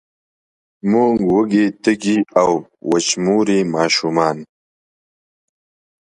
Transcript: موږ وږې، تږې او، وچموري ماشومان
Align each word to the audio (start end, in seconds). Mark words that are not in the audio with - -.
موږ 0.91 1.15
وږې، 1.33 1.65
تږې 1.83 2.17
او، 2.41 2.51
وچموري 2.89 3.59
ماشومان 3.75 4.37